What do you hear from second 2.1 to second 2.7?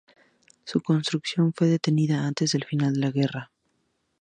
antes del